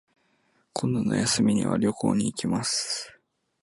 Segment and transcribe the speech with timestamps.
[0.73, 3.19] 今度の休みには旅行に行きます